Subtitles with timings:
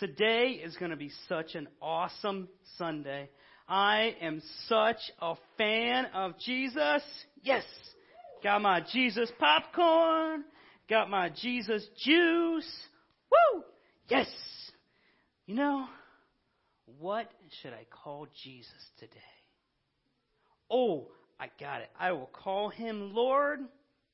[0.00, 2.48] Today is going to be such an awesome
[2.78, 3.28] Sunday.
[3.68, 7.02] I am such a fan of Jesus.
[7.42, 7.64] Yes.
[8.42, 10.44] Got my Jesus popcorn.
[10.88, 12.86] Got my Jesus juice.
[13.30, 13.62] Woo!
[14.08, 14.26] Yes.
[15.44, 15.84] You know,
[16.98, 17.30] what
[17.60, 19.20] should I call Jesus today?
[20.70, 21.08] Oh,
[21.38, 21.90] I got it.
[21.98, 23.60] I will call him Lord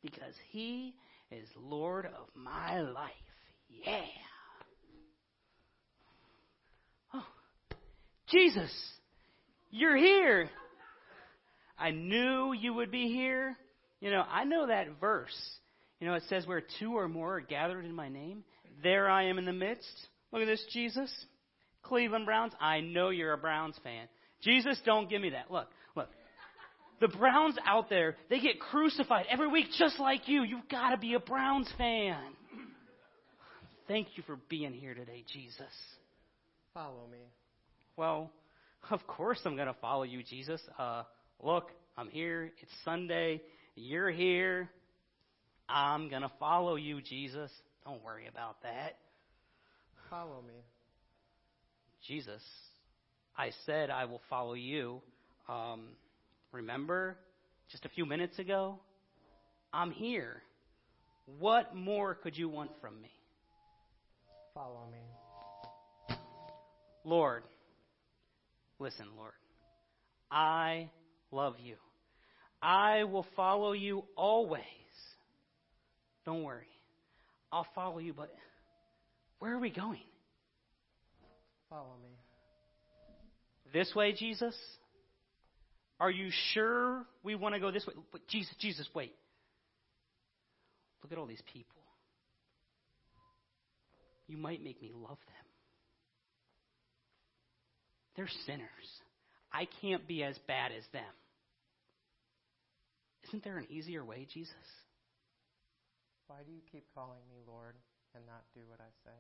[0.03, 0.97] because he
[1.31, 3.13] is Lord of my life.
[3.69, 4.03] Yeah.
[8.29, 8.73] Jesus,
[9.71, 10.51] you're here.
[11.79, 13.57] I knew you would be here.
[14.01, 15.37] You know, I know that verse.
[16.01, 18.45] You know, it says where two or more are gathered in my name,
[18.83, 20.09] there I am in the midst.
[20.33, 21.11] Look at this, Jesus.
[21.83, 24.09] Cleveland Browns, I know you're a Browns fan.
[24.43, 25.51] Jesus, don't give me that.
[25.51, 26.09] Look, look.
[27.01, 30.43] The Browns out there, they get crucified every week just like you.
[30.43, 32.19] You've got to be a Browns fan.
[33.87, 35.61] Thank you for being here today, Jesus.
[36.75, 37.19] Follow me.
[37.97, 38.31] Well,
[38.91, 40.61] of course I'm going to follow you, Jesus.
[40.79, 41.03] Uh,
[41.43, 42.53] look, I'm here.
[42.61, 43.41] It's Sunday.
[43.75, 44.71] You're here.
[45.69, 47.51] I'm going to follow you, Jesus.
[47.85, 48.99] Don't worry about that.
[50.11, 50.65] Follow me.
[52.07, 52.43] Jesus,
[53.37, 55.03] I said I will follow you.
[55.49, 55.89] Um,
[56.53, 57.17] remember
[57.71, 58.79] just a few minutes ago?
[59.73, 60.43] I'm here.
[61.41, 63.11] What more could you want from me?
[64.55, 66.17] Follow me.
[67.05, 67.43] Lord,
[68.79, 69.33] Listen, Lord,
[70.31, 70.91] I
[71.31, 71.77] love you.
[72.61, 74.63] I will follow you always.
[76.25, 76.67] Don't worry.
[77.53, 78.35] I'll follow you, but
[79.39, 80.01] where are we going?
[81.71, 82.19] Follow me.
[83.73, 84.55] This way, Jesus?
[85.99, 87.95] Are you sure we want to go this way?
[88.29, 89.15] Jesus, Jesus, wait.
[91.03, 91.77] Look at all these people.
[94.27, 95.46] You might make me love them.
[98.17, 98.69] They're sinners.
[99.53, 101.03] I can't be as bad as them.
[103.29, 104.55] Isn't there an easier way, Jesus?
[106.27, 107.75] Why do you keep calling me Lord
[108.15, 109.17] and not do what I say?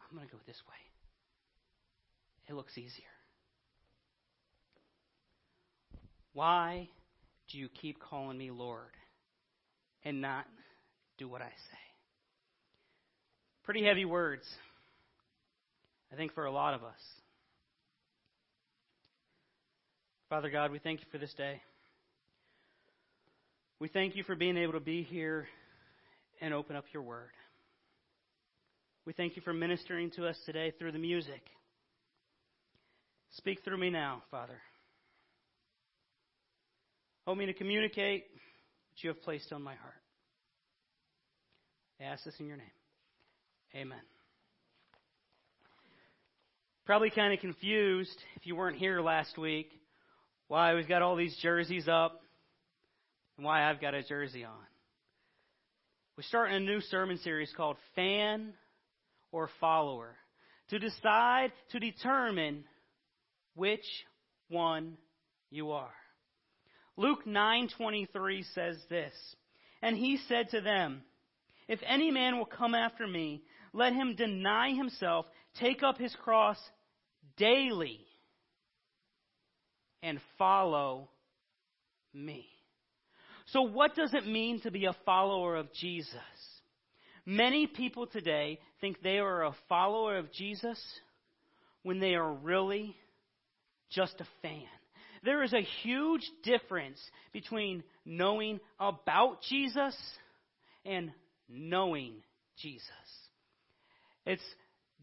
[0.00, 0.76] I'm going to go this way.
[2.48, 3.04] It looks easier.
[6.32, 6.88] Why
[7.50, 8.94] do you keep calling me Lord
[10.04, 10.46] and not
[11.18, 11.78] do what I say?
[13.64, 14.44] Pretty heavy words.
[16.12, 17.00] I think for a lot of us.
[20.28, 21.60] Father God, we thank you for this day.
[23.80, 25.46] We thank you for being able to be here
[26.40, 27.30] and open up your word.
[29.06, 31.40] We thank you for ministering to us today through the music.
[33.32, 34.60] Speak through me now, Father.
[37.24, 39.94] Help me to communicate what you have placed on my heart.
[42.00, 42.66] I ask this in your name.
[43.74, 44.17] Amen.
[46.88, 49.68] Probably kind of confused if you weren't here last week
[50.46, 52.22] why we've got all these jerseys up
[53.36, 54.54] and why I've got a jersey on.
[56.16, 58.54] We're starting a new sermon series called Fan
[59.32, 60.16] or Follower
[60.70, 62.64] to decide, to determine
[63.54, 63.84] which
[64.48, 64.96] one
[65.50, 65.92] you are.
[66.96, 69.12] Luke 9:23 says this,
[69.82, 71.02] and he said to them,
[71.68, 73.42] if any man will come after me,
[73.74, 75.26] let him deny himself,
[75.60, 76.56] take up his cross
[77.38, 78.00] daily
[80.02, 81.08] and follow
[82.12, 82.46] me.
[83.46, 86.12] So, what does it mean to be a follower of Jesus?
[87.24, 90.82] Many people today think they are a follower of Jesus
[91.82, 92.96] when they are really
[93.90, 94.66] just a fan.
[95.24, 97.00] There is a huge difference
[97.32, 99.96] between knowing about Jesus
[100.84, 101.10] and
[101.48, 102.14] knowing
[102.58, 102.88] Jesus.
[104.26, 104.42] It's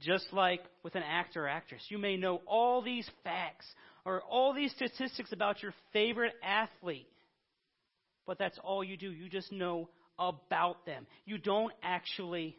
[0.02, 3.66] just like with an actor or actress, you may know all these facts
[4.06, 7.08] or all these statistics about your favorite athlete,
[8.28, 9.10] but that's all you do.
[9.10, 9.90] You just know
[10.20, 11.08] about them.
[11.26, 12.58] You don't actually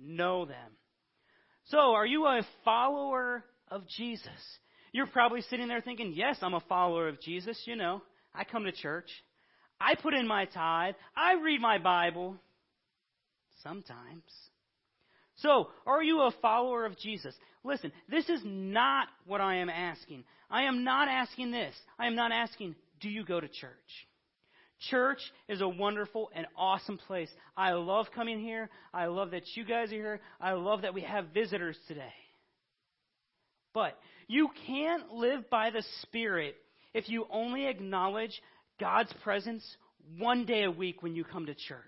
[0.00, 0.72] know them.
[1.66, 4.28] So, are you a follower of Jesus?
[4.92, 7.60] You're probably sitting there thinking, yes, I'm a follower of Jesus.
[7.64, 8.02] You know,
[8.34, 9.10] I come to church.
[9.80, 10.94] I put in my tithe.
[11.16, 12.36] I read my Bible.
[13.62, 14.22] Sometimes.
[15.36, 17.34] So, are you a follower of Jesus?
[17.64, 20.24] Listen, this is not what I am asking.
[20.50, 21.74] I am not asking this.
[21.98, 23.72] I am not asking, do you go to church?
[24.90, 27.30] Church is a wonderful and awesome place.
[27.56, 28.68] I love coming here.
[28.92, 30.20] I love that you guys are here.
[30.40, 32.12] I love that we have visitors today.
[33.72, 33.98] But
[34.28, 36.54] you can't live by the Spirit
[36.92, 38.40] if you only acknowledge
[38.78, 39.64] God's presence
[40.18, 41.80] one day a week when you come to church.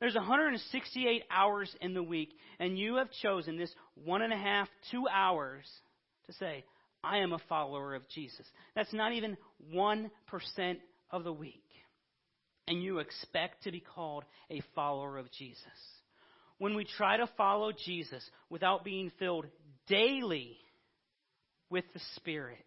[0.00, 3.72] There's 168 hours in the week, and you have chosen this
[4.04, 5.64] one and a half, two hours
[6.26, 6.64] to say,
[7.02, 8.46] I am a follower of Jesus.
[8.74, 9.36] That's not even
[9.74, 10.10] 1%
[11.10, 11.62] of the week.
[12.68, 15.62] And you expect to be called a follower of Jesus.
[16.58, 19.46] When we try to follow Jesus without being filled
[19.86, 20.56] daily
[21.70, 22.64] with the Spirit,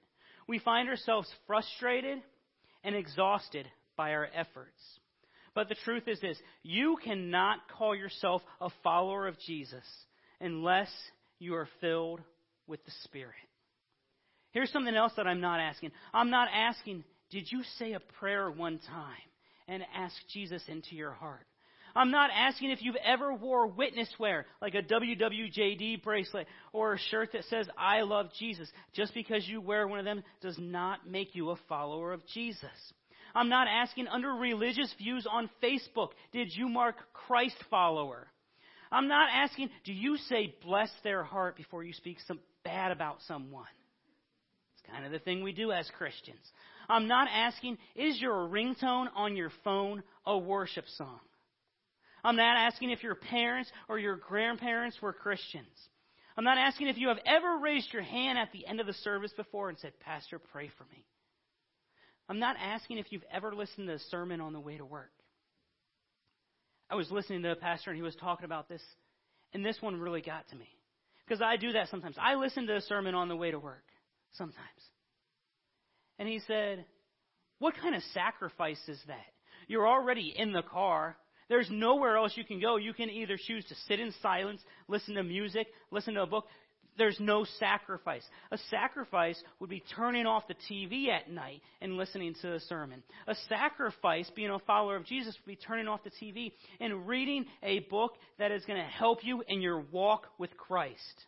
[0.48, 2.20] we find ourselves frustrated
[2.84, 3.68] and exhausted
[3.98, 4.82] by our efforts.
[5.56, 9.86] But the truth is this you cannot call yourself a follower of Jesus
[10.40, 10.90] unless
[11.40, 12.22] you are filled
[12.68, 13.34] with the Spirit.
[14.52, 15.92] Here's something else that I'm not asking.
[16.14, 19.16] I'm not asking, did you say a prayer one time
[19.68, 21.46] and ask Jesus into your heart?
[21.96, 27.00] I'm not asking if you've ever wore witness wear, like a WWJD bracelet or a
[27.10, 28.70] shirt that says, I love Jesus.
[28.94, 32.94] Just because you wear one of them does not make you a follower of Jesus.
[33.36, 38.28] I'm not asking under religious views on Facebook, did you mark Christ follower?
[38.92, 43.18] I'm not asking, do you say bless their heart before you speak some bad about
[43.28, 43.66] someone?
[44.74, 46.40] It's kind of the thing we do as Christians.
[46.88, 51.20] I'm not asking, is your ringtone on your phone a worship song?
[52.24, 55.68] I'm not asking if your parents or your grandparents were Christians.
[56.36, 58.94] I'm not asking if you have ever raised your hand at the end of the
[58.94, 61.06] service before and said, Pastor, pray for me.
[62.30, 65.12] I'm not asking if you've ever listened to a sermon on the way to work.
[66.90, 68.82] I was listening to a pastor and he was talking about this,
[69.54, 70.68] and this one really got to me.
[71.28, 72.16] Because I do that sometimes.
[72.20, 73.84] I listen to a sermon on the way to work
[74.34, 74.58] sometimes.
[76.20, 76.86] And he said,
[77.58, 79.26] What kind of sacrifice is that?
[79.68, 81.18] You're already in the car.
[81.48, 82.78] There's nowhere else you can go.
[82.78, 86.46] You can either choose to sit in silence, listen to music, listen to a book.
[87.00, 88.24] There's no sacrifice.
[88.52, 93.02] A sacrifice would be turning off the TV at night and listening to a sermon.
[93.26, 96.52] A sacrifice, being a follower of Jesus, would be turning off the TV
[96.82, 101.24] and reading a book that is going to help you in your walk with Christ.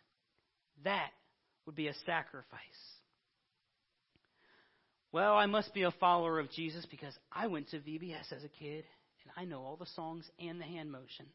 [0.84, 1.08] That
[1.64, 2.60] would be a sacrifice.
[5.10, 8.48] Well, I must be a follower of Jesus because I went to VBS as a
[8.48, 8.84] kid
[9.24, 11.32] and I know all the songs and the hand motions.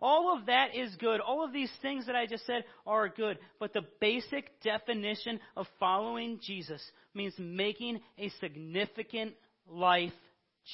[0.00, 1.20] All of that is good.
[1.20, 3.38] All of these things that I just said are good.
[3.58, 6.82] But the basic definition of following Jesus
[7.14, 9.34] means making a significant
[9.68, 10.12] life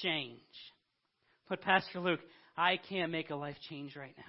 [0.02, 0.40] change.
[1.48, 2.20] But Pastor Luke,
[2.56, 4.24] I can't make a life change right now.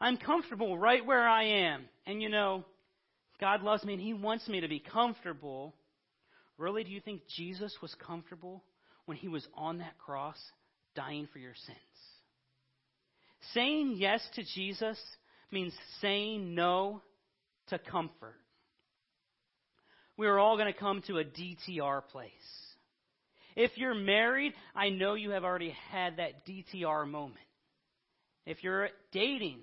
[0.00, 1.84] I'm comfortable right where I am.
[2.06, 2.64] And you know,
[3.40, 5.74] God loves me and He wants me to be comfortable.
[6.58, 8.64] Really, do you think Jesus was comfortable
[9.06, 10.38] when He was on that cross
[10.94, 11.78] dying for your sins?
[13.54, 14.98] Saying yes to Jesus
[15.50, 17.02] means saying no
[17.68, 18.36] to comfort.
[20.16, 22.30] We are all going to come to a DTR place.
[23.56, 27.38] If you're married, I know you have already had that DTR moment.
[28.46, 29.60] If you're dating,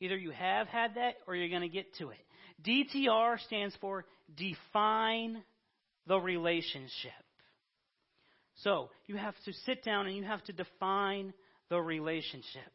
[0.00, 2.18] either you have had that or you're going to get to it.
[2.64, 4.04] DTR stands for
[4.36, 5.42] define
[6.06, 7.12] the relationship.
[8.56, 11.32] So, you have to sit down and you have to define
[11.68, 12.70] the relationship.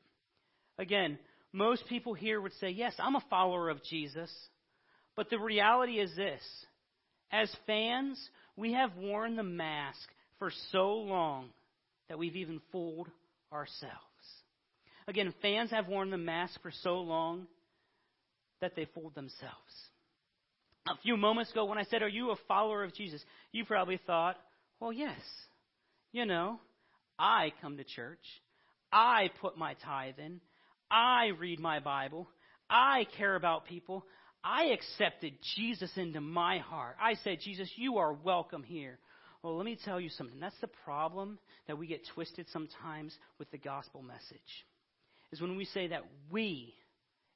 [0.78, 1.18] Again,
[1.54, 4.32] most people here would say, Yes, I'm a follower of Jesus.
[5.16, 6.42] But the reality is this
[7.32, 8.20] as fans,
[8.56, 10.08] we have worn the mask
[10.40, 11.50] for so long
[12.10, 13.10] that we've even fooled
[13.52, 13.94] ourselves.
[15.08, 17.48] Again, fans have worn the mask for so long
[18.62, 19.54] that they fooled themselves.
[20.88, 23.22] A few moments ago, when I said, Are you a follower of Jesus?
[23.52, 24.38] you probably thought,
[24.80, 25.20] Well, yes.
[26.12, 26.60] You know,
[27.20, 28.24] I come to church.
[28.92, 30.40] I put my tithe in.
[30.90, 32.28] I read my Bible.
[32.70, 34.06] I care about people.
[34.44, 36.96] I accepted Jesus into my heart.
[37.02, 39.00] I said, Jesus, you are welcome here.
[39.44, 40.40] Well, let me tell you something.
[40.40, 44.66] That's the problem that we get twisted sometimes with the gospel message.
[45.32, 46.74] Is when we say that we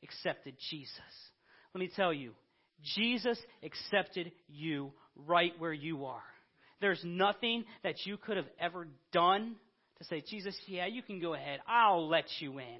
[0.03, 0.97] accepted Jesus.
[1.73, 2.31] Let me tell you,
[2.95, 6.23] Jesus accepted you right where you are.
[6.79, 9.55] There's nothing that you could have ever done
[9.99, 11.59] to say, Jesus, yeah, you can go ahead.
[11.67, 12.79] I'll let you in.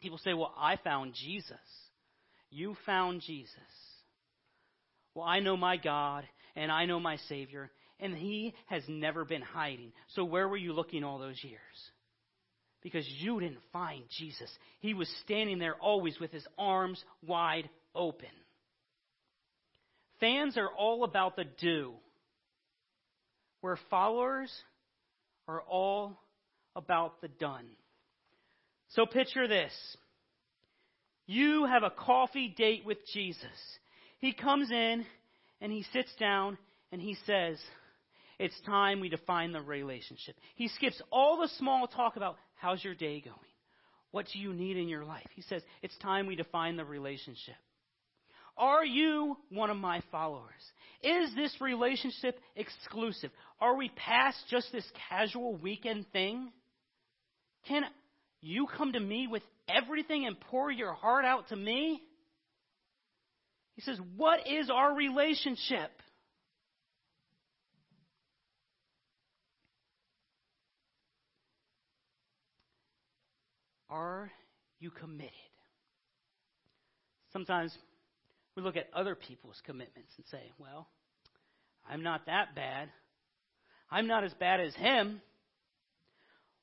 [0.00, 1.56] People say, Well, I found Jesus.
[2.50, 3.52] You found Jesus.
[5.14, 6.24] Well, I know my God
[6.54, 9.92] and I know my Savior, and He has never been hiding.
[10.14, 11.60] So where were you looking all those years?
[12.82, 14.50] Because you didn't find Jesus.
[14.80, 18.28] He was standing there always with His arms wide open.
[20.20, 21.92] Fans are all about the do,
[23.60, 24.50] where followers
[25.46, 26.18] are all
[26.74, 27.66] about the done.
[28.90, 29.72] So picture this.
[31.26, 33.46] You have a coffee date with Jesus.
[34.18, 35.04] He comes in
[35.60, 36.56] and he sits down
[36.92, 37.58] and he says,
[38.38, 40.36] It's time we define the relationship.
[40.54, 43.36] He skips all the small talk about how's your day going?
[44.16, 45.26] What do you need in your life?
[45.34, 47.54] He says, it's time we define the relationship.
[48.56, 50.62] Are you one of my followers?
[51.02, 53.30] Is this relationship exclusive?
[53.60, 56.50] Are we past just this casual weekend thing?
[57.68, 57.82] Can
[58.40, 62.00] you come to me with everything and pour your heart out to me?
[63.74, 65.90] He says, What is our relationship?
[73.88, 74.30] Are
[74.80, 75.30] you committed?
[77.32, 77.76] Sometimes
[78.56, 80.88] we look at other people's commitments and say, well,
[81.88, 82.88] I'm not that bad.
[83.90, 85.20] I'm not as bad as him.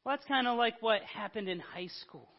[0.04, 2.30] Well, that's kind of like what happened in high school,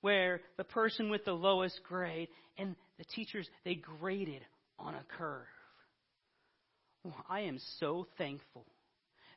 [0.00, 4.42] where the person with the lowest grade and the teachers, they graded
[4.78, 5.46] on a curve.
[7.02, 8.64] Well, I am so thankful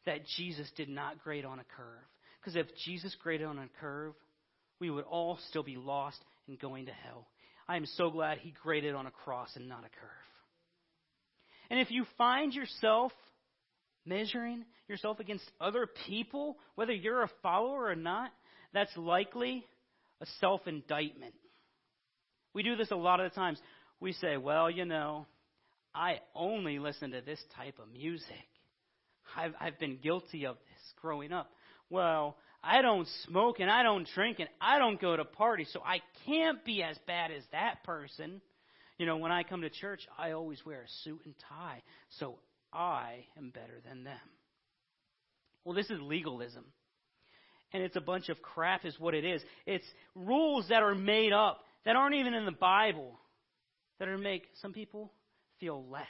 [0.06, 2.06] that Jesus did not grade on a curve.
[2.40, 4.14] Because if Jesus graded on a curve,
[4.80, 7.28] we would all still be lost and going to hell.
[7.68, 10.28] I am so glad he graded on a cross and not a curve.
[11.70, 13.12] And if you find yourself
[14.08, 18.32] measuring yourself against other people, whether you're a follower or not,
[18.74, 19.66] that's likely
[20.22, 21.34] a self indictment.
[22.54, 23.60] We do this a lot of the times.
[24.00, 25.26] We say, well, you know,
[25.94, 28.26] I only listen to this type of music.
[29.36, 31.50] I've, I've been guilty of this growing up.
[31.90, 35.82] Well, I don't smoke and I don't drink and I don't go to parties, so
[35.86, 38.42] I can't be as bad as that person.
[38.98, 41.82] You know, when I come to church, I always wear a suit and tie,
[42.20, 42.40] so
[42.74, 44.18] I am better than them.
[45.64, 46.66] Well, this is legalism.
[47.74, 49.42] And it's a bunch of crap, is what it is.
[49.66, 53.20] It's rules that are made up, that aren't even in the Bible,
[54.00, 55.12] that are make some people
[55.60, 56.06] feel less.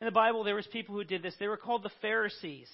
[0.00, 1.34] In the Bible, there was people who did this.
[1.40, 2.68] They were called the Pharisees.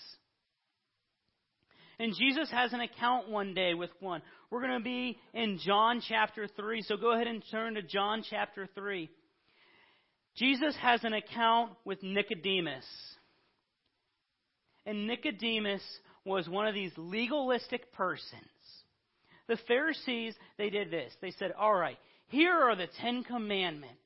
[1.98, 4.22] And Jesus has an account one day with one.
[4.50, 6.82] We're going to be in John chapter 3.
[6.82, 9.08] So go ahead and turn to John chapter 3.
[10.36, 12.84] Jesus has an account with Nicodemus.
[14.86, 15.82] And Nicodemus
[16.24, 18.40] was one of these legalistic persons.
[19.48, 21.12] The Pharisees, they did this.
[21.20, 21.98] They said, all right,
[22.28, 23.96] here are the Ten Commandments.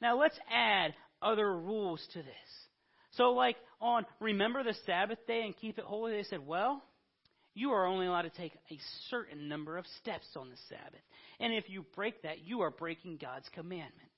[0.00, 2.26] Now let's add other rules to this.
[3.12, 6.82] So, like on remember the Sabbath day and keep it holy, they said, well,
[7.54, 8.78] you are only allowed to take a
[9.10, 11.00] certain number of steps on the Sabbath.
[11.38, 14.10] And if you break that, you are breaking God's commandment.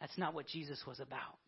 [0.00, 1.38] That's not what Jesus was about.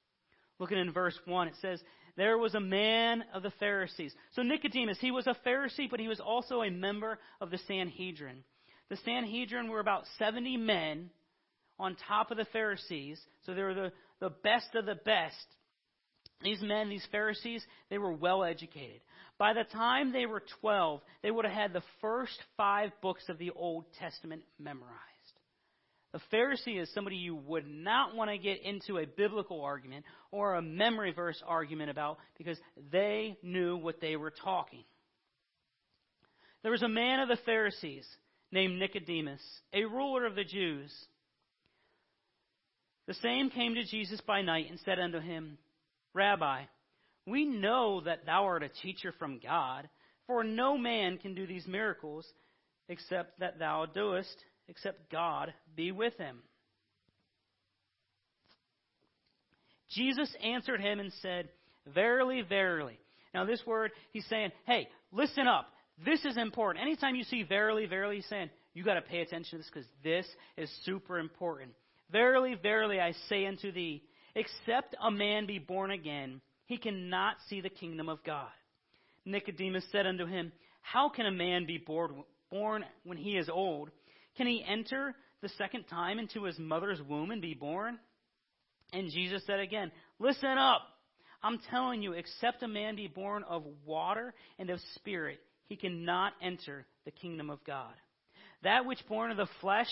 [0.58, 1.80] Looking in verse 1, it says,
[2.16, 4.12] There was a man of the Pharisees.
[4.32, 8.42] So Nicodemus, he was a Pharisee, but he was also a member of the Sanhedrin.
[8.88, 11.10] The Sanhedrin were about 70 men
[11.78, 13.20] on top of the Pharisees.
[13.44, 15.36] So they were the, the best of the best.
[16.42, 19.00] These men, these Pharisees, they were well educated.
[19.38, 23.38] By the time they were 12, they would have had the first five books of
[23.38, 25.07] the Old Testament memorized.
[26.14, 30.54] A Pharisee is somebody you would not want to get into a biblical argument or
[30.54, 32.58] a memory verse argument about because
[32.90, 34.84] they knew what they were talking.
[36.62, 38.06] There was a man of the Pharisees
[38.50, 39.42] named Nicodemus,
[39.74, 40.90] a ruler of the Jews.
[43.06, 45.58] The same came to Jesus by night and said unto him,
[46.14, 46.62] Rabbi,
[47.26, 49.88] we know that thou art a teacher from God,
[50.26, 52.26] for no man can do these miracles
[52.88, 54.36] except that thou doest,
[54.68, 56.38] except God be with him.
[59.90, 61.48] Jesus answered him and said,
[61.94, 62.98] Verily, verily.
[63.34, 65.68] Now, this word, he's saying, hey, listen up.
[66.04, 66.84] This is important.
[66.84, 69.88] Anytime you see verily, verily, he's saying, you got to pay attention to this because
[70.04, 71.72] this is super important.
[72.10, 74.02] Verily, verily, I say unto thee,
[74.34, 78.48] except a man be born again, he cannot see the kingdom of God.
[79.24, 83.90] Nicodemus said unto him, How can a man be born when he is old?
[84.38, 87.98] Can he enter the second time into his mother's womb and be born?
[88.92, 90.82] And Jesus said again, Listen up.
[91.42, 96.32] I'm telling you, except a man be born of water and of spirit, he cannot
[96.42, 97.92] enter the kingdom of God.
[98.62, 99.90] That which is born of the flesh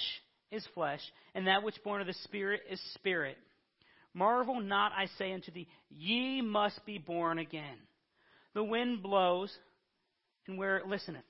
[0.50, 1.00] is flesh,
[1.34, 3.36] and that which is born of the spirit is spirit.
[4.12, 7.76] Marvel not, I say unto thee, ye must be born again.
[8.54, 9.54] The wind blows,
[10.48, 11.22] and where it listeneth.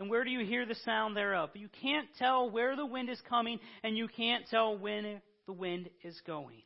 [0.00, 1.50] And where do you hear the sound thereof?
[1.52, 5.90] You can't tell where the wind is coming, and you can't tell when the wind
[6.02, 6.62] is going.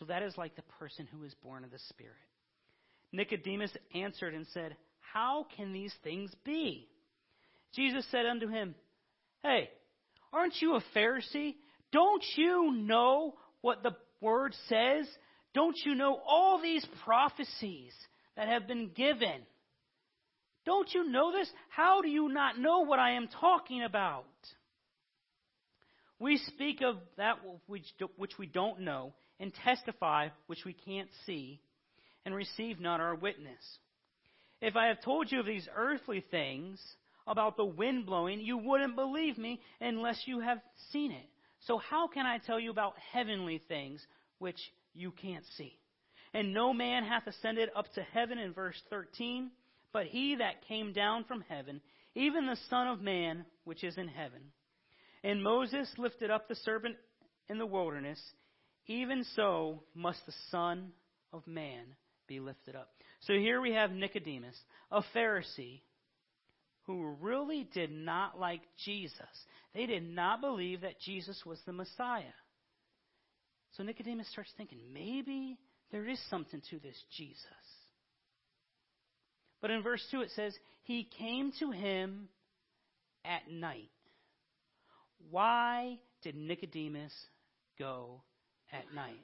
[0.00, 2.16] So that is like the person who is born of the Spirit.
[3.12, 6.88] Nicodemus answered and said, How can these things be?
[7.76, 8.74] Jesus said unto him,
[9.44, 9.70] Hey,
[10.32, 11.54] aren't you a Pharisee?
[11.92, 15.06] Don't you know what the word says,
[15.54, 17.92] Don't you know all these prophecies
[18.34, 19.42] that have been given?
[20.64, 21.50] Don't you know this?
[21.68, 24.24] How do you not know what I am talking about?
[26.18, 31.60] We speak of that which we don't know, and testify which we can't see,
[32.24, 33.62] and receive not our witness.
[34.60, 36.80] If I have told you of these earthly things,
[37.26, 40.58] about the wind blowing, you wouldn't believe me unless you have
[40.90, 41.28] seen it.
[41.66, 44.04] So how can I tell you about heavenly things
[44.38, 44.58] which
[44.94, 45.78] you can't see?
[46.34, 49.50] And no man hath ascended up to heaven in verse 13,
[49.92, 51.80] but he that came down from heaven,
[52.14, 54.40] even the Son of Man which is in heaven.
[55.24, 56.96] And Moses lifted up the serpent
[57.48, 58.20] in the wilderness,
[58.86, 60.92] even so must the Son
[61.32, 61.84] of Man
[62.26, 62.88] be lifted up.
[63.20, 64.56] So here we have Nicodemus,
[64.90, 65.82] a Pharisee,
[66.86, 69.20] who really did not like Jesus.
[69.74, 72.22] They did not believe that Jesus was the Messiah.
[73.76, 75.58] So Nicodemus starts thinking, maybe
[75.92, 77.38] there is something to this Jesus.
[79.62, 82.28] But in verse 2 it says, He came to him
[83.24, 83.88] at night.
[85.30, 87.12] Why did Nicodemus
[87.78, 88.20] go
[88.72, 89.20] at night?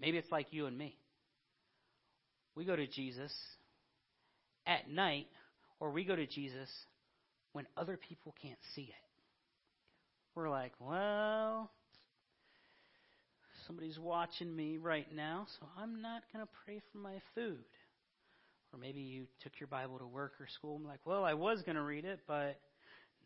[0.00, 0.96] Maybe it's like you and me.
[2.54, 3.32] We go to Jesus
[4.66, 5.26] at night,
[5.80, 6.68] or we go to Jesus
[7.52, 9.08] when other people can't see it.
[10.34, 11.70] We're like, well,
[13.66, 17.64] somebody's watching me right now, so I'm not going to pray for my food.
[18.78, 21.62] Or maybe you took your Bible to work or school and like, well, I was
[21.62, 22.60] going to read it, but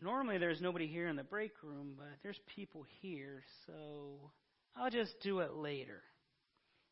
[0.03, 4.31] normally there's nobody here in the break room, but there's people here, so
[4.77, 6.03] I'll just do it later.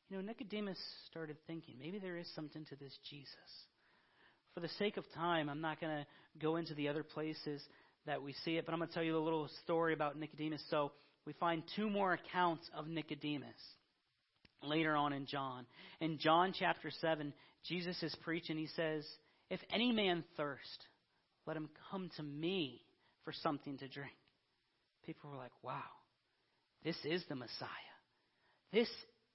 [0.08, 0.78] You know, Nicodemus
[1.10, 3.34] started thinking, maybe there is something to this Jesus.
[4.54, 6.06] For the sake of time, I'm not going to
[6.40, 7.62] go into the other places
[8.06, 10.62] that we see it, but I'm going to tell you a little story about Nicodemus.
[10.70, 10.92] So
[11.26, 13.48] we find two more accounts of Nicodemus
[14.62, 15.66] later on in John.
[16.00, 17.32] In John chapter 7,
[17.66, 18.56] Jesus is preaching.
[18.56, 19.04] He says,
[19.48, 20.86] If any man thirst,
[21.46, 22.82] let him come to me
[23.24, 24.12] for something to drink.
[25.04, 25.82] People were like, wow,
[26.84, 27.68] this is the Messiah.
[28.72, 28.88] This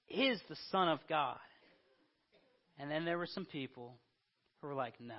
[0.08, 1.38] is the Son of God.
[2.78, 3.94] And then there were some people
[4.60, 5.14] who were like, no,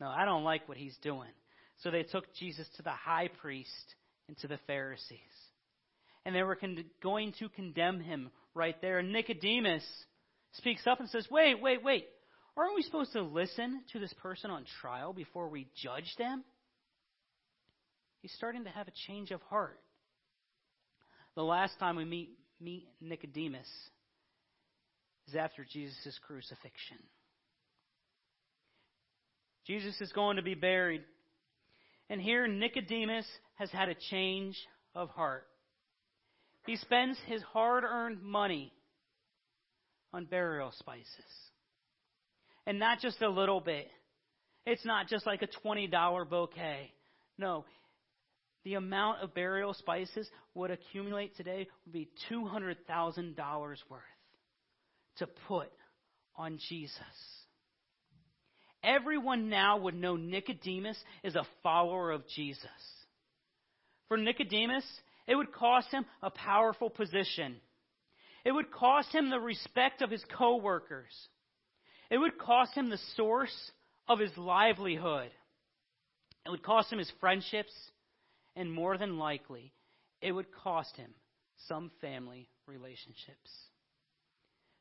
[0.00, 1.30] no, I don't like what he's doing.
[1.82, 3.94] So they took Jesus to the high priest
[4.28, 5.18] and to the Pharisees.
[6.24, 8.98] And they were con- going to condemn him right there.
[8.98, 9.84] And Nicodemus
[10.52, 12.06] speaks up and says, wait, wait, wait.
[12.56, 16.44] Aren't we supposed to listen to this person on trial before we judge them?
[18.20, 19.78] He's starting to have a change of heart.
[21.36, 23.68] The last time we meet, meet Nicodemus
[25.28, 26.98] is after Jesus' crucifixion.
[29.66, 31.02] Jesus is going to be buried.
[32.10, 34.56] And here Nicodemus has had a change
[34.94, 35.46] of heart.
[36.66, 38.72] He spends his hard earned money
[40.12, 41.06] on burial spices.
[42.66, 43.88] And not just a little bit.
[44.66, 46.92] It's not just like a $20 bouquet.
[47.38, 47.64] No.
[48.64, 53.36] The amount of burial spices would accumulate today would be $200,000
[53.88, 54.02] worth
[55.16, 55.70] to put
[56.36, 57.00] on Jesus.
[58.82, 62.68] Everyone now would know Nicodemus is a follower of Jesus.
[64.08, 64.84] For Nicodemus,
[65.26, 67.56] it would cost him a powerful position.
[68.44, 71.12] It would cost him the respect of his coworkers.
[72.10, 73.54] It would cost him the source
[74.08, 75.30] of his livelihood.
[76.46, 77.72] It would cost him his friendships,
[78.56, 79.72] and more than likely,
[80.20, 81.10] it would cost him
[81.68, 83.50] some family relationships.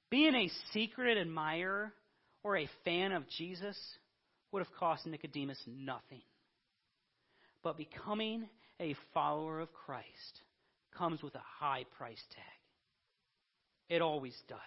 [0.09, 1.93] Being a secret admirer
[2.43, 3.77] or a fan of Jesus
[4.51, 6.21] would have cost Nicodemus nothing.
[7.61, 8.47] But becoming
[8.79, 10.41] a follower of Christ
[10.97, 12.43] comes with a high price tag.
[13.89, 14.59] It always does.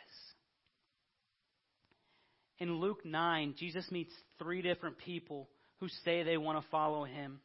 [2.59, 5.48] In Luke 9, Jesus meets three different people
[5.81, 7.40] who say they want to follow him.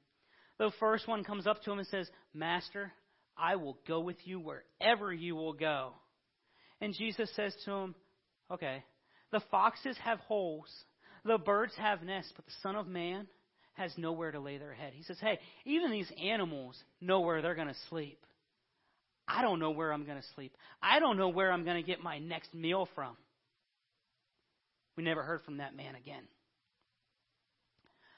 [0.60, 2.92] The first one comes up to him and says, Master,
[3.38, 5.94] I will go with you wherever you will go.
[6.82, 7.96] And Jesus says to him,
[8.52, 8.84] Okay,
[9.32, 10.70] the foxes have holes,
[11.26, 13.28] the birds have nests, but the Son of Man
[13.78, 14.94] has nowhere to lay their head.
[14.96, 18.20] He says, Hey, even these animals know where they're going to sleep.
[19.28, 20.56] I don't know where I'm going to sleep.
[20.82, 23.16] I don't know where I'm going to get my next meal from.
[24.96, 26.24] We never heard from that man again.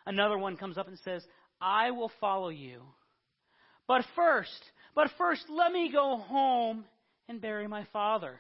[0.05, 1.23] Another one comes up and says,
[1.59, 2.81] I will follow you.
[3.87, 4.63] But first,
[4.95, 6.85] but first, let me go home
[7.27, 8.39] and bury my father.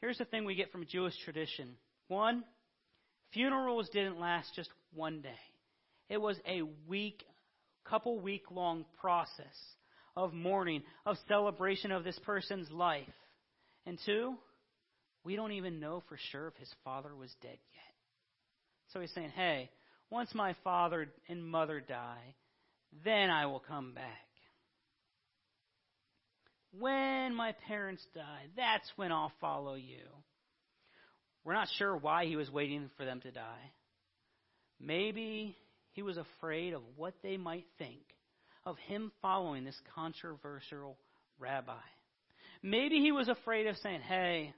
[0.00, 1.70] Here's the thing we get from Jewish tradition.
[2.08, 2.44] One,
[3.34, 5.30] funerals didn't last just one day.
[6.08, 7.22] It was a week,
[7.84, 9.34] couple week long process
[10.16, 13.04] of mourning, of celebration of this person's life.
[13.84, 14.34] And two,
[15.24, 17.94] we don't even know for sure if his father was dead yet.
[18.92, 19.70] So he's saying, hey,
[20.10, 22.34] once my father and mother die,
[23.04, 24.04] then I will come back.
[26.78, 30.06] When my parents die, that's when I'll follow you.
[31.44, 33.70] We're not sure why he was waiting for them to die.
[34.80, 35.56] Maybe
[35.92, 38.02] he was afraid of what they might think
[38.66, 40.96] of him following this controversial
[41.38, 41.72] rabbi.
[42.62, 44.54] Maybe he was afraid of saying, Hey,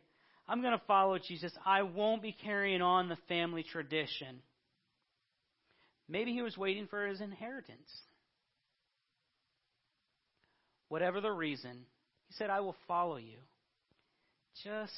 [0.49, 1.53] I'm going to follow Jesus.
[1.65, 4.41] I won't be carrying on the family tradition.
[6.09, 7.91] Maybe he was waiting for his inheritance.
[10.89, 11.85] Whatever the reason,
[12.29, 13.39] he said, I will follow you.
[14.63, 14.93] Just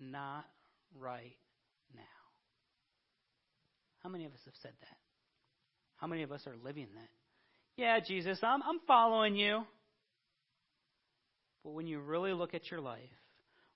[0.00, 0.44] not
[1.00, 1.36] right
[1.94, 2.02] now.
[4.02, 4.96] How many of us have said that?
[5.96, 7.08] How many of us are living that?
[7.76, 9.64] Yeah, Jesus, I'm, I'm following you.
[11.64, 13.00] But when you really look at your life,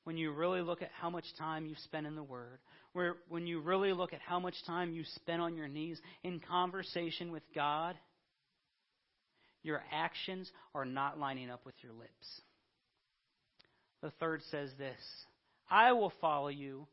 [0.05, 2.59] when you really look at how much time you spend in the Word,
[2.93, 6.41] where, when you really look at how much time you spend on your knees in
[6.41, 7.97] conversation with God,
[9.63, 12.41] your actions are not lining up with your lips.
[14.03, 14.99] The third says this
[15.71, 16.87] I will follow you,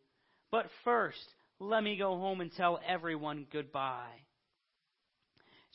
[0.52, 1.18] but first
[1.60, 4.22] let me go home and tell everyone goodbye.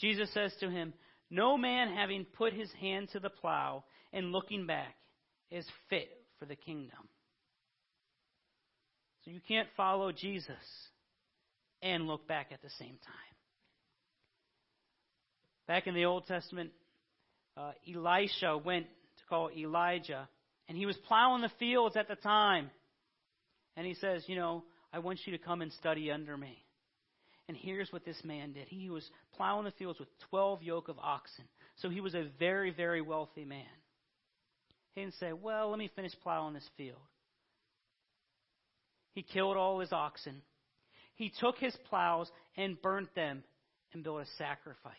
[0.00, 0.92] Jesus says to him,
[1.30, 4.94] No man having put his hand to the plow and looking back
[5.50, 6.08] is fit
[6.38, 7.08] for the kingdom.
[9.24, 10.56] So you can't follow Jesus
[11.82, 13.32] and look back at the same time.
[15.68, 16.70] Back in the Old Testament,
[17.56, 20.28] uh, Elisha went to call Elijah,
[20.68, 22.70] and he was plowing the fields at the time.
[23.76, 26.64] And he says, You know, I want you to come and study under me.
[27.48, 30.98] And here's what this man did he was plowing the fields with 12 yoke of
[30.98, 31.44] oxen.
[31.76, 33.64] So he was a very, very wealthy man.
[34.94, 37.00] He didn't say, Well, let me finish plowing this field.
[39.14, 40.42] He killed all his oxen.
[41.16, 43.44] He took his plows and burnt them
[43.92, 44.94] and built a sacrifice.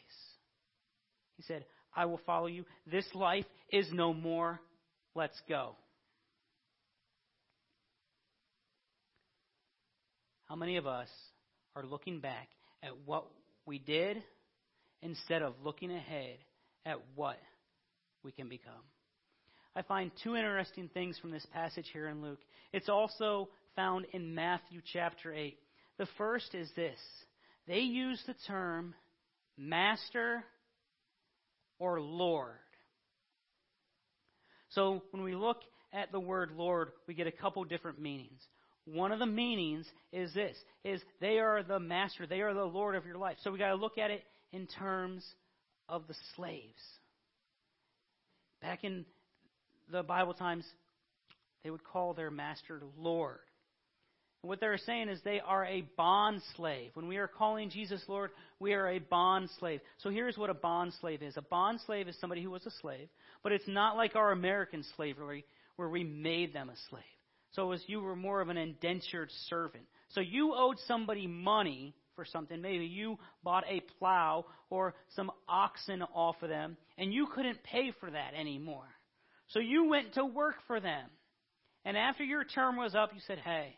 [1.37, 2.65] He said, I will follow you.
[2.89, 4.59] This life is no more.
[5.15, 5.75] Let's go.
[10.53, 11.09] How many of us
[11.75, 12.47] are looking back
[12.83, 13.25] at what
[13.65, 14.21] we did
[15.01, 16.37] instead of looking ahead
[16.85, 17.39] at what
[18.23, 18.83] we can become?
[19.75, 22.37] I find two interesting things from this passage here in Luke.
[22.71, 25.57] It's also found in Matthew chapter 8.
[25.97, 26.99] The first is this
[27.67, 28.93] they use the term
[29.57, 30.43] master
[31.79, 32.59] or Lord.
[34.69, 38.43] So when we look at the word Lord, we get a couple different meanings.
[38.85, 42.95] One of the meanings is this is they are the master, they are the Lord
[42.95, 43.37] of your life.
[43.43, 45.25] So we got to look at it in terms
[45.87, 46.81] of the slaves.
[48.61, 49.05] Back in
[49.91, 50.65] the Bible times,
[51.63, 53.39] they would call their master Lord.
[54.41, 56.91] And what they're saying is they are a bond slave.
[56.93, 59.79] When we are calling Jesus Lord, we are a bond slave.
[59.99, 61.37] So here's what a bond slave is.
[61.37, 63.07] A bond slave is somebody who was a slave,
[63.41, 65.45] but it's not like our American slavery
[65.77, 67.03] where we made them a slave.
[67.53, 69.85] So it was you were more of an indentured servant.
[70.09, 72.61] So you owed somebody money for something.
[72.61, 77.91] Maybe you bought a plow or some oxen off of them, and you couldn't pay
[77.99, 78.87] for that anymore.
[79.49, 81.09] So you went to work for them.
[81.85, 83.77] And after your term was up, you said, Hey,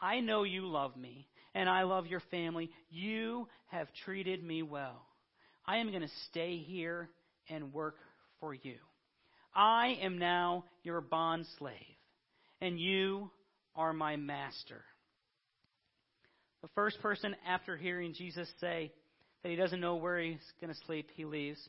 [0.00, 2.70] I know you love me, and I love your family.
[2.90, 5.04] You have treated me well.
[5.66, 7.10] I am going to stay here
[7.48, 7.96] and work
[8.40, 8.76] for you.
[9.54, 11.74] I am now your bond slave,
[12.60, 13.30] and you
[13.74, 14.84] are my master.
[16.62, 18.92] The first person, after hearing Jesus say
[19.42, 21.60] that he doesn't know where he's going to sleep, he leaves.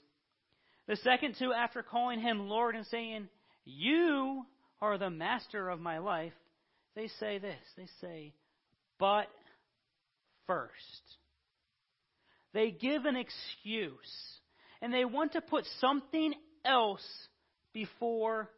[0.88, 3.30] The second two, after calling him Lord and saying,
[3.64, 4.44] You
[4.82, 6.34] are the master of my life,
[6.96, 7.60] they say this.
[7.78, 8.34] They say,
[9.00, 9.28] but
[10.48, 10.76] first.
[12.54, 14.40] They give an excuse,
[14.82, 16.34] and they want to put something
[16.66, 17.06] else
[17.74, 18.50] before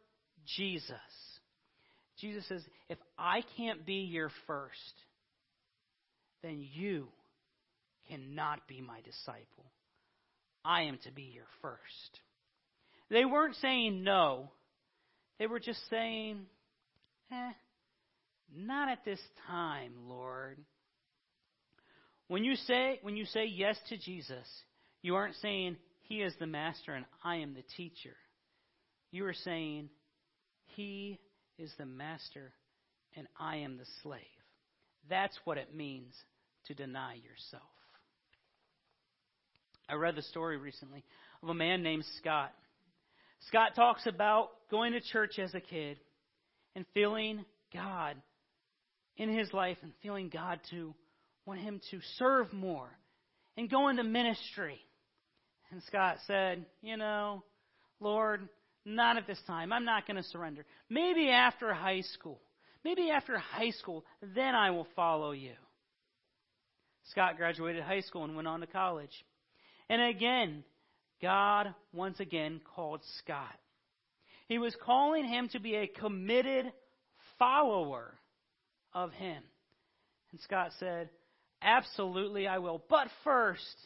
[0.56, 0.90] Jesus.
[2.20, 4.94] Jesus says, if I can't be your first,
[6.42, 7.08] then you
[8.08, 9.64] cannot be my disciple.
[10.64, 12.20] I am to be your first.
[13.10, 14.50] They weren't saying no.
[15.38, 16.46] They were just saying,
[17.32, 17.52] eh,
[18.54, 20.58] not at this time, Lord.
[22.28, 24.46] When you say when you say yes to Jesus,
[25.02, 28.16] you aren't saying he is the master and I am the teacher.
[29.10, 29.90] You are saying
[30.76, 31.18] he
[31.58, 32.52] is the master
[33.16, 34.20] and I am the slave.
[35.08, 36.14] That's what it means
[36.66, 37.62] to deny yourself.
[39.88, 41.04] I read the story recently
[41.42, 42.52] of a man named Scott.
[43.48, 45.98] Scott talks about going to church as a kid
[46.74, 48.16] and feeling God
[49.16, 50.94] in his life and feeling God to
[51.44, 52.88] want him to serve more
[53.56, 54.80] and go into ministry.
[55.70, 57.44] And Scott said, You know,
[58.00, 58.48] Lord,
[58.84, 59.72] not at this time.
[59.72, 60.64] I'm not going to surrender.
[60.88, 62.40] Maybe after high school.
[62.84, 65.54] Maybe after high school, then I will follow you.
[67.10, 69.12] Scott graduated high school and went on to college.
[69.88, 70.64] And again,
[71.22, 73.56] God once again called Scott.
[74.48, 76.70] He was calling him to be a committed
[77.38, 78.14] follower
[78.92, 79.42] of him.
[80.32, 81.08] And Scott said,
[81.62, 82.82] Absolutely, I will.
[82.90, 83.76] But first,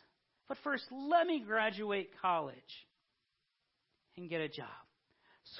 [0.48, 2.56] but first, let me graduate college
[4.16, 4.66] and get a job.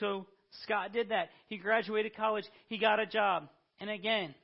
[0.00, 0.26] So
[0.62, 1.30] Scott did that.
[1.48, 3.48] He graduated college, he got a job.
[3.80, 4.34] And again,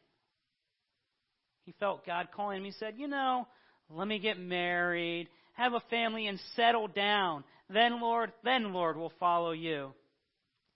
[1.65, 2.65] he felt God calling him.
[2.65, 3.47] He said, You know,
[3.91, 7.45] let me get married, have a family, and settle down.
[7.71, 9.93] Then, Lord, then, Lord, will follow you.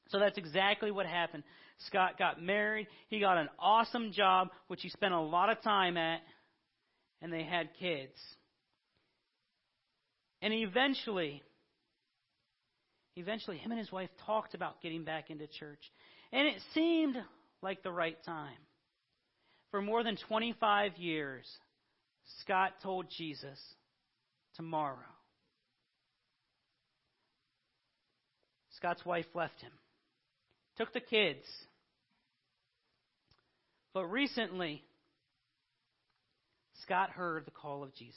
[0.09, 1.45] So that's exactly what happened.
[1.87, 2.89] Scott got married.
[3.09, 6.21] He got an awesome job, which he spent a lot of time at,
[7.21, 8.17] and they had kids.
[10.41, 11.43] And eventually,
[13.19, 15.81] eventually, him and his wife talked about getting back into church.
[16.33, 17.17] And it seemed
[17.63, 18.57] like the right time.
[19.71, 21.47] For more than 25 years,
[22.41, 23.59] Scott told Jesus,
[24.57, 24.97] tomorrow.
[28.77, 29.73] Scott's wife left him,
[30.77, 31.45] took the kids.
[33.93, 34.85] But recently,
[36.83, 38.15] Scott heard the call of Jesus,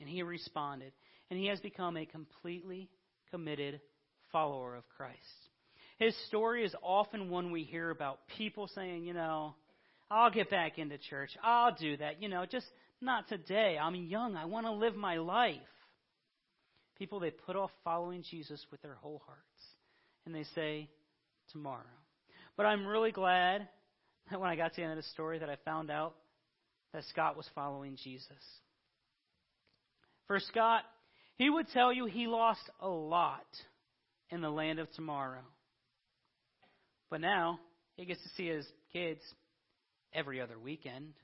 [0.00, 0.92] and he responded,
[1.30, 2.88] and he has become a completely
[3.30, 3.80] committed
[4.32, 5.16] follower of Christ.
[5.98, 9.54] His story is often one we hear about people saying, you know,
[10.10, 11.30] I'll get back into church.
[11.42, 12.22] I'll do that.
[12.22, 12.66] You know, just
[13.00, 13.76] not today.
[13.80, 14.36] I'm young.
[14.36, 15.56] I want to live my life.
[16.98, 19.42] People, they put off following Jesus with their whole hearts.
[20.24, 20.88] And they say,
[21.52, 21.82] tomorrow.
[22.56, 23.68] But I'm really glad
[24.30, 26.14] that when I got to the end of the story that I found out
[26.92, 28.42] that Scott was following Jesus.
[30.26, 30.82] For Scott,
[31.36, 33.46] he would tell you he lost a lot
[34.30, 35.42] in the land of tomorrow.
[37.10, 37.60] But now
[37.96, 39.20] he gets to see his kids
[40.12, 41.14] every other weekend,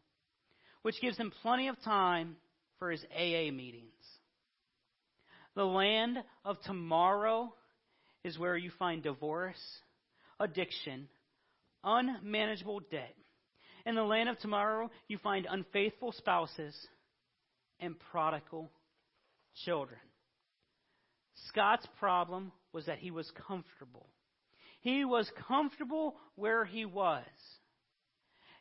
[0.83, 2.37] which gives him plenty of time
[2.79, 3.93] for his AA meetings.
[5.55, 7.55] The land of tomorrow
[8.25, 9.61] is where you find divorce,
[10.41, 11.09] addiction,
[11.85, 13.15] unmanageable debt.
[13.87, 16.75] In the land of tomorrow, you find unfaithful spouses
[17.81, 18.71] and prodigal
[19.65, 20.01] children.
[21.49, 24.07] Scott's problem was that he was comfortable.
[24.81, 27.25] He was comfortable where he was.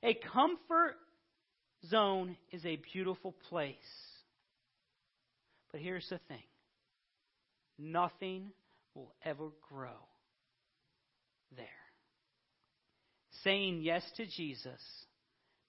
[0.04, 0.96] A comfort
[1.88, 3.76] zone is a beautiful place.
[5.72, 6.44] But here's the thing
[7.78, 8.52] nothing
[8.94, 10.08] will ever grow
[11.56, 11.66] there.
[13.44, 14.82] Saying yes to Jesus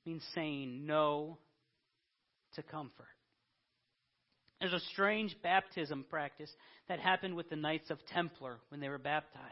[0.05, 1.39] means saying no
[2.55, 3.07] to comfort.
[4.65, 6.51] There's a strange baptism practice
[6.89, 9.45] that happened with the Knights of Templar when they were baptized.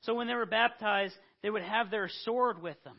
[0.00, 2.96] So when they were baptized, they would have their sword with them.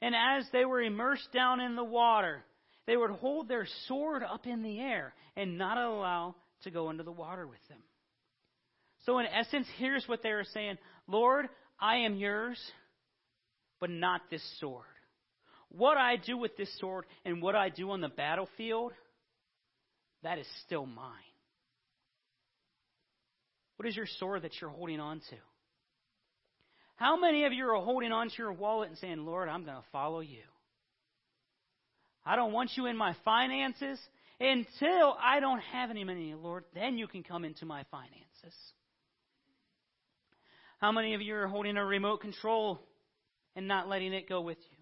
[0.00, 2.42] And as they were immersed down in the water,
[2.86, 7.02] they would hold their sword up in the air and not allow to go into
[7.02, 7.80] the water with them.
[9.04, 12.58] So, in essence, here's what they were saying Lord, I am yours,
[13.78, 14.86] but not this sword.
[15.68, 18.92] What I do with this sword and what I do on the battlefield,
[20.22, 21.06] that is still mine.
[23.76, 25.36] What is your sword that you're holding on to?
[26.96, 29.76] How many of you are holding on to your wallet and saying, Lord, I'm going
[29.76, 30.42] to follow you?
[32.24, 33.98] I don't want you in my finances
[34.38, 36.64] until I don't have any money, Lord.
[36.74, 38.56] Then you can come into my finances.
[40.78, 42.80] How many of you are holding a remote control
[43.56, 44.78] and not letting it go with you?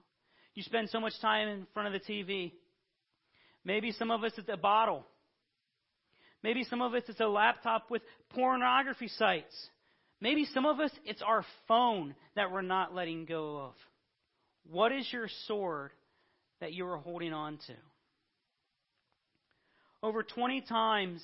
[0.55, 2.53] You spend so much time in front of the TV.
[3.65, 5.07] Maybe some of us it's a bottle.
[6.43, 9.55] Maybe some of us it's a laptop with pornography sites.
[10.21, 13.73] Maybe some of us, it's our phone that we're not letting go of.
[14.71, 15.93] What is your sword
[16.61, 17.73] that you are holding on to?
[20.03, 21.23] Over 20 times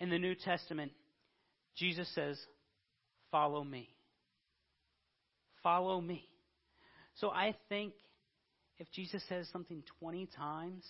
[0.00, 0.92] in the New Testament,
[1.76, 2.38] Jesus says,
[3.30, 3.88] Follow me.
[5.62, 6.26] Follow me.
[7.16, 7.92] So I think
[8.78, 10.84] if Jesus says something 20 times,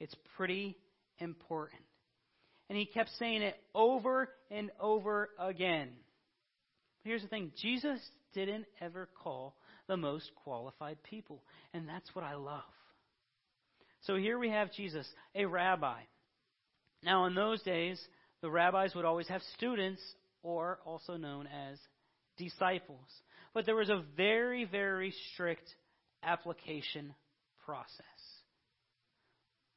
[0.00, 0.76] it's pretty
[1.18, 1.82] important.
[2.72, 5.90] And he kept saying it over and over again.
[7.04, 8.00] Here's the thing Jesus
[8.32, 9.56] didn't ever call
[9.88, 11.42] the most qualified people.
[11.74, 12.62] And that's what I love.
[14.06, 16.00] So here we have Jesus, a rabbi.
[17.02, 18.00] Now, in those days,
[18.40, 20.00] the rabbis would always have students
[20.42, 21.76] or also known as
[22.38, 23.06] disciples.
[23.52, 25.68] But there was a very, very strict
[26.22, 27.14] application
[27.66, 28.21] process.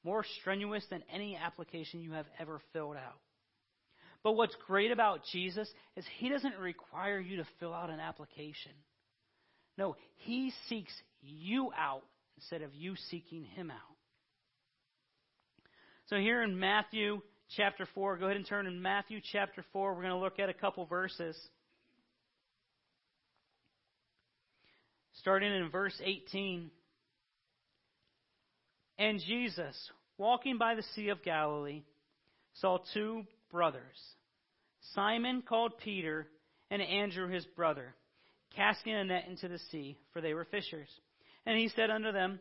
[0.05, 3.19] More strenuous than any application you have ever filled out.
[4.23, 8.71] But what's great about Jesus is he doesn't require you to fill out an application.
[9.79, 12.03] No, he seeks you out
[12.37, 13.95] instead of you seeking him out.
[16.07, 17.21] So here in Matthew
[17.57, 19.95] chapter 4, go ahead and turn in Matthew chapter 4.
[19.95, 21.35] We're going to look at a couple verses.
[25.13, 26.69] Starting in verse 18.
[28.97, 29.75] And Jesus,
[30.17, 31.83] walking by the Sea of Galilee,
[32.53, 33.81] saw two brothers,
[34.93, 36.27] Simon called Peter,
[36.71, 37.95] and Andrew his brother,
[38.55, 40.89] casting a net into the sea, for they were fishers.
[41.45, 42.39] And he said unto them,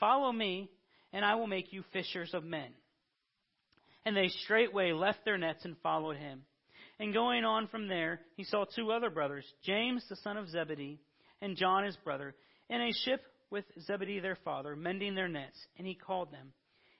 [0.00, 0.70] Follow me,
[1.12, 2.70] and I will make you fishers of men.
[4.04, 6.42] And they straightway left their nets and followed him.
[6.98, 11.00] And going on from there, he saw two other brothers, James the son of Zebedee,
[11.40, 12.34] and John his brother,
[12.68, 15.58] in a ship with Zebedee their father, mending their nets.
[15.78, 16.52] And he called them.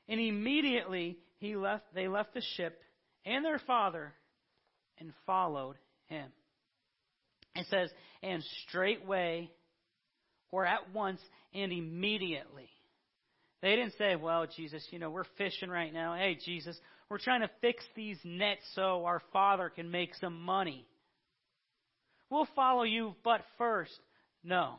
[0.09, 2.81] And immediately he left, they left the ship
[3.25, 4.13] and their father
[4.99, 5.77] and followed
[6.07, 6.31] him.
[7.57, 7.91] It says,
[8.23, 9.51] and straightway,
[10.51, 11.21] or at once,
[11.53, 12.69] and immediately.
[13.63, 16.15] They didn't say, well, Jesus, you know, we're fishing right now.
[16.15, 16.77] Hey, Jesus,
[17.09, 20.87] we're trying to fix these nets so our Father can make some money.
[22.31, 23.93] We'll follow you, but first.
[24.43, 24.75] No,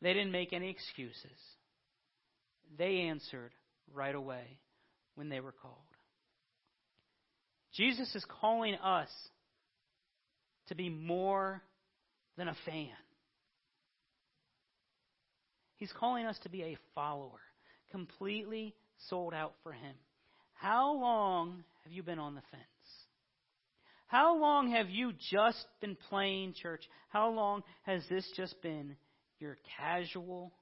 [0.00, 1.38] they didn't make any excuses.
[2.76, 3.52] They answered
[3.92, 4.58] right away
[5.14, 5.74] when they were called.
[7.74, 9.08] Jesus is calling us
[10.68, 11.62] to be more
[12.36, 12.88] than a fan.
[15.76, 17.40] He's calling us to be a follower,
[17.90, 18.74] completely
[19.08, 19.94] sold out for Him.
[20.54, 22.62] How long have you been on the fence?
[24.08, 26.82] How long have you just been playing church?
[27.10, 28.96] How long has this just been
[29.40, 30.52] your casual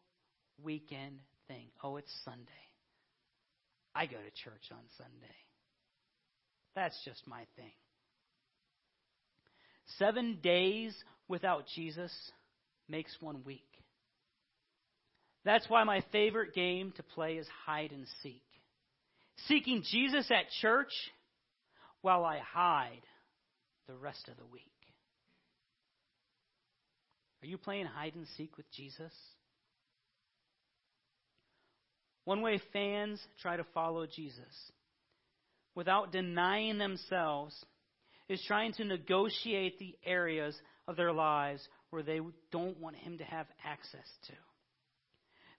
[0.62, 1.67] weekend thing?
[1.83, 2.43] Oh, it's Sunday.
[3.95, 5.35] I go to church on Sunday.
[6.75, 7.73] That's just my thing.
[9.99, 10.95] Seven days
[11.29, 12.12] without Jesus
[12.89, 13.62] makes one week.
[15.45, 18.43] That's why my favorite game to play is hide and seek.
[19.47, 20.93] Seeking Jesus at church
[22.03, 23.03] while I hide
[23.87, 24.62] the rest of the week.
[27.42, 29.12] Are you playing hide and seek with Jesus?
[32.25, 34.72] One way fans try to follow Jesus
[35.75, 37.55] without denying themselves
[38.29, 40.57] is trying to negotiate the areas
[40.88, 42.18] of their lives where they
[42.51, 44.33] don't want him to have access to.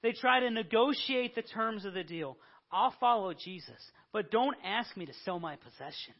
[0.03, 2.37] They try to negotiate the terms of the deal.
[2.71, 3.79] I'll follow Jesus,
[4.11, 6.17] but don't ask me to sell my possessions.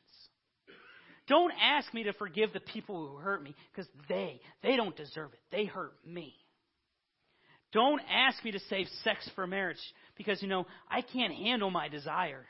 [1.27, 5.33] Don't ask me to forgive the people who hurt me because they, they don't deserve
[5.33, 5.39] it.
[5.51, 6.33] They hurt me.
[7.73, 9.77] Don't ask me to save sex for marriage
[10.17, 12.45] because, you know, I can't handle my desires.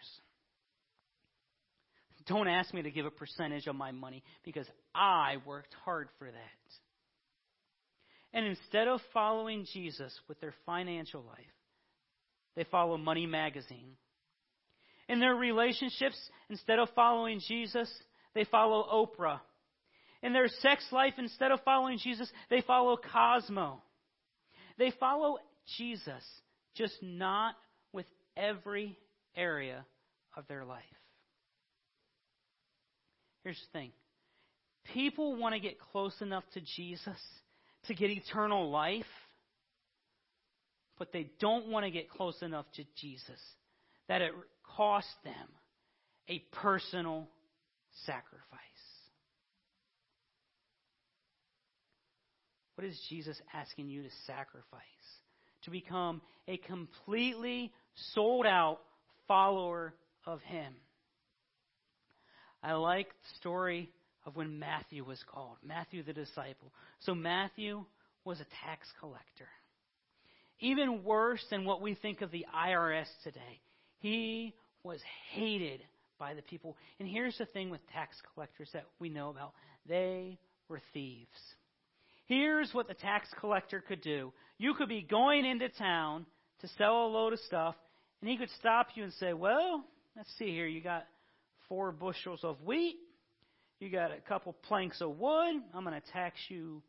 [2.27, 6.25] Don't ask me to give a percentage of my money because I worked hard for
[6.25, 6.33] that.
[8.33, 11.37] And instead of following Jesus with their financial life,
[12.55, 13.95] they follow Money Magazine.
[15.07, 16.17] In their relationships,
[16.49, 17.89] instead of following Jesus,
[18.33, 19.39] they follow Oprah.
[20.23, 23.81] In their sex life, instead of following Jesus, they follow Cosmo.
[24.77, 25.37] They follow
[25.77, 26.23] Jesus,
[26.75, 27.55] just not
[27.93, 28.97] with every
[29.35, 29.85] area
[30.35, 30.83] of their life.
[33.43, 33.91] Here's the thing
[34.93, 37.17] people want to get close enough to Jesus
[37.85, 39.05] to get eternal life,
[40.97, 43.39] but they don't want to get close enough to Jesus
[44.07, 44.31] that it
[44.75, 45.33] costs them
[46.29, 47.27] a personal
[48.05, 48.41] sacrifice.
[52.75, 54.81] What is Jesus asking you to sacrifice?
[55.63, 57.71] To become a completely
[58.13, 58.79] sold out
[59.27, 59.93] follower
[60.25, 60.73] of Him.
[62.63, 63.89] I like the story
[64.25, 66.71] of when Matthew was called, Matthew the disciple.
[66.99, 67.85] So Matthew
[68.25, 69.47] was a tax collector.
[70.59, 73.61] Even worse than what we think of the IRS today.
[73.99, 74.99] He was
[75.31, 75.81] hated
[76.19, 76.75] by the people.
[76.99, 79.53] And here's the thing with tax collectors that we know about
[79.87, 80.37] they
[80.69, 81.27] were thieves.
[82.25, 86.25] Here's what the tax collector could do you could be going into town
[86.61, 87.75] to sell a load of stuff,
[88.21, 89.83] and he could stop you and say, Well,
[90.15, 90.67] let's see here.
[90.67, 91.05] You got
[91.69, 92.97] four bushels of wheat.
[93.79, 95.55] You got a couple planks of wood.
[95.73, 96.81] I'm going to tax you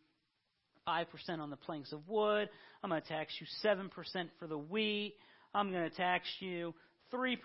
[0.86, 1.06] 5%
[1.38, 2.48] on the planks of wood.
[2.82, 3.90] I'm going to tax you 7%
[4.38, 5.14] for the wheat.
[5.54, 6.74] I'm going to tax you
[7.12, 7.36] 3%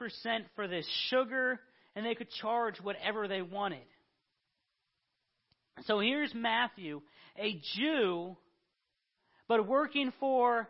[0.56, 1.60] for this sugar.
[1.96, 3.86] And they could charge whatever they wanted.
[5.86, 7.02] So here's Matthew,
[7.38, 8.38] a Jew,
[9.48, 10.70] but working for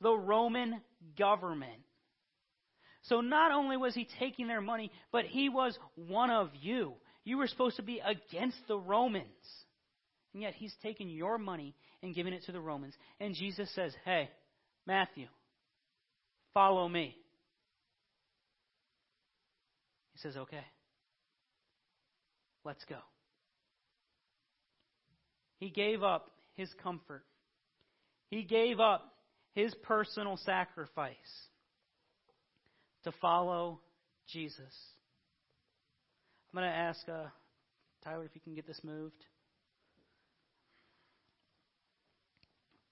[0.00, 0.80] the Roman
[1.18, 1.82] government.
[3.02, 6.94] So not only was he taking their money, but he was one of you.
[7.24, 9.26] You were supposed to be against the Romans.
[10.32, 12.94] And yet he's taking your money and giving it to the Romans.
[13.18, 14.30] And Jesus says, Hey,
[14.86, 15.26] Matthew,
[16.54, 17.16] follow me.
[20.09, 20.64] He says, Okay,
[22.64, 22.98] let's go.
[25.58, 27.24] He gave up his comfort,
[28.28, 29.14] he gave up
[29.54, 31.14] his personal sacrifice
[33.04, 33.80] to follow
[34.28, 34.74] Jesus.
[36.52, 37.26] I'm going to ask uh,
[38.04, 39.24] Tyler if you can get this moved.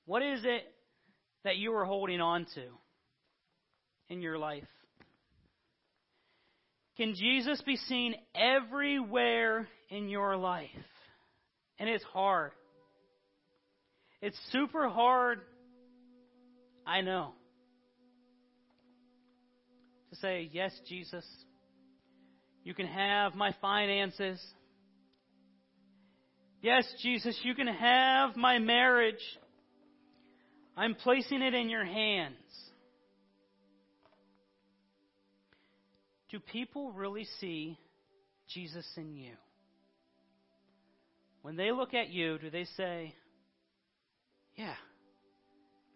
[0.07, 0.63] What is it
[1.45, 2.63] that you are holding on to
[4.09, 4.65] in your life?
[6.99, 10.69] Can Jesus be seen everywhere in your life?
[11.79, 12.51] And it's hard.
[14.21, 15.41] It's super hard.
[16.85, 17.35] I know.
[20.11, 21.25] To say, yes, Jesus,
[22.65, 24.45] you can have my finances.
[26.61, 29.23] Yes, Jesus, you can have my marriage.
[30.77, 32.35] I'm placing it in your hands.
[36.31, 37.79] Do people really see
[38.53, 39.33] Jesus in you?
[41.43, 43.15] When they look at you, do they say,
[44.57, 44.75] yeah,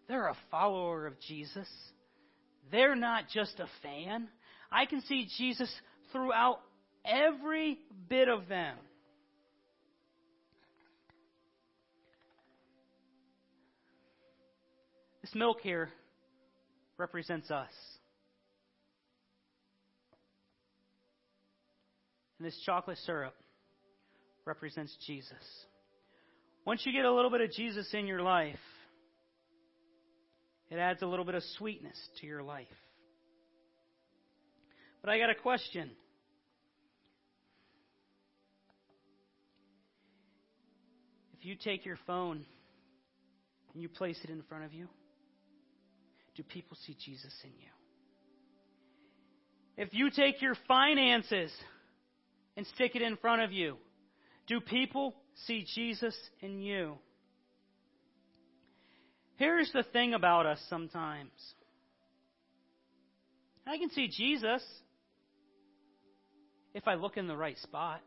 [0.07, 1.67] they're a follower of Jesus?
[2.71, 4.29] They're not just a fan.
[4.71, 5.71] I can see Jesus
[6.11, 6.59] throughout
[7.05, 7.77] every
[8.09, 8.77] bit of them.
[15.21, 15.89] This milk here
[16.97, 17.69] represents us.
[22.43, 23.35] And this chocolate syrup
[24.43, 25.31] represents Jesus.
[26.65, 28.59] Once you get a little bit of Jesus in your life,
[30.69, 32.67] it adds a little bit of sweetness to your life.
[34.99, 35.91] But I got a question.
[41.39, 42.43] If you take your phone
[43.73, 44.89] and you place it in front of you,
[46.35, 47.69] do people see Jesus in you?
[49.77, 51.49] If you take your finances
[52.55, 53.77] and stick it in front of you,
[54.47, 56.97] do people see Jesus in you?
[59.37, 61.31] Here's the thing about us sometimes.
[63.65, 64.61] I can see Jesus
[66.73, 68.01] if I look in the right spot.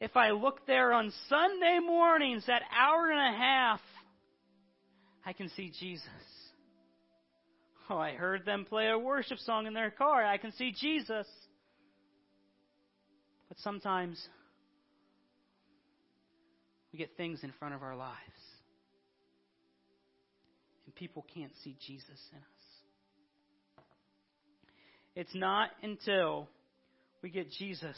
[0.00, 3.80] If I look there on Sunday mornings, that hour and a half,
[5.24, 6.08] I can see Jesus.
[7.88, 10.24] Oh, I heard them play a worship song in their car.
[10.24, 11.26] I can see Jesus.
[13.52, 14.18] But sometimes
[16.90, 18.16] we get things in front of our lives.
[20.86, 23.84] And people can't see Jesus in us.
[25.14, 26.48] It's not until
[27.20, 27.96] we get Jesus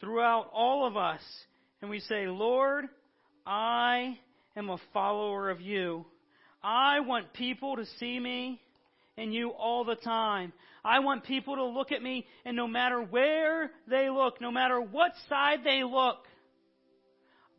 [0.00, 1.20] throughout all of us
[1.82, 2.86] and we say, Lord,
[3.44, 4.18] I
[4.56, 6.06] am a follower of you.
[6.62, 8.62] I want people to see me
[9.16, 10.52] in you all the time.
[10.84, 14.80] I want people to look at me, and no matter where they look, no matter
[14.80, 16.18] what side they look,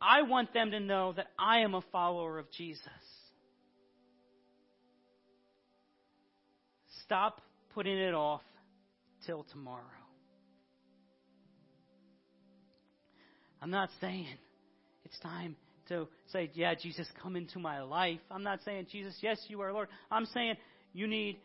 [0.00, 2.82] I want them to know that I am a follower of Jesus.
[7.04, 7.40] Stop
[7.74, 8.42] putting it off
[9.26, 9.82] till tomorrow.
[13.60, 14.26] I'm not saying
[15.04, 15.56] it's time
[15.88, 18.20] to say, Yeah, Jesus, come into my life.
[18.30, 19.88] I'm not saying, Jesus, yes, you are Lord.
[20.10, 20.54] I'm saying
[20.92, 21.38] you need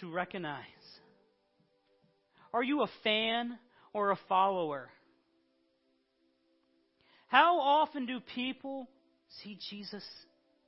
[0.00, 0.64] to recognize
[2.52, 3.58] are you a fan
[3.92, 4.90] or a follower?
[7.28, 8.88] How often do people
[9.42, 10.04] see Jesus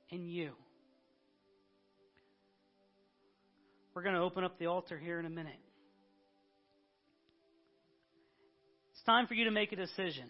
[0.09, 0.51] in you?
[3.93, 5.59] We're going to open up the altar here in a minute.
[8.93, 10.29] It's time for you to make a decision.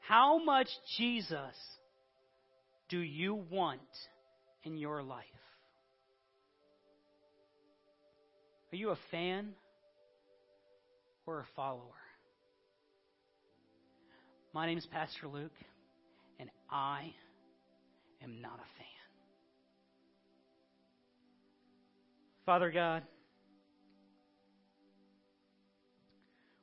[0.00, 0.68] How much
[0.98, 1.54] Jesus
[2.88, 3.80] do you want
[4.64, 5.24] in your life?
[8.74, 9.50] Are you a fan
[11.26, 11.78] or a follower?
[14.52, 15.52] My name is Pastor Luke,
[16.40, 17.12] and I
[18.20, 18.86] am not a fan.
[22.44, 23.04] Father God,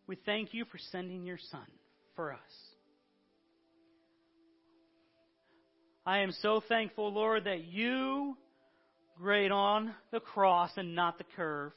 [0.06, 1.66] we thank you for sending your Son
[2.18, 2.40] for us.
[6.06, 8.36] I am so thankful, Lord, that you
[9.18, 11.72] grade on the cross and not the curve.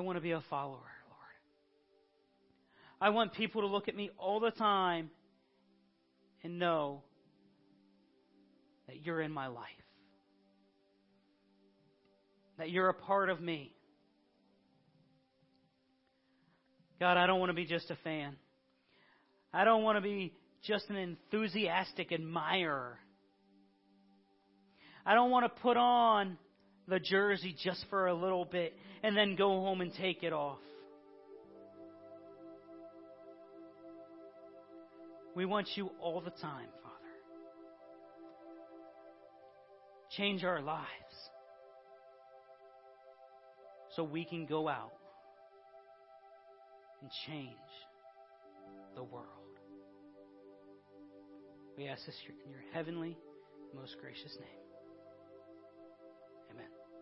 [0.00, 1.36] I want to be a follower, Lord.
[3.02, 5.10] I want people to look at me all the time
[6.42, 7.02] and know
[8.86, 9.66] that you're in my life,
[12.56, 13.74] that you're a part of me.
[16.98, 18.36] God, I don't want to be just a fan.
[19.52, 20.32] I don't want to be
[20.62, 22.98] just an enthusiastic admirer.
[25.04, 26.38] I don't want to put on
[26.88, 30.58] the jersey just for a little bit and then go home and take it off.
[35.34, 36.96] We want you all the time, Father.
[40.16, 40.86] Change our lives
[43.94, 44.92] so we can go out
[47.00, 47.56] and change
[48.96, 49.26] the world.
[51.76, 53.16] We ask this in your heavenly,
[53.74, 54.69] most gracious name.